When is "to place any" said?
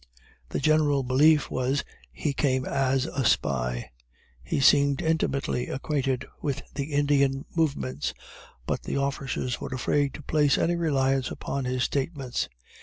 10.15-10.75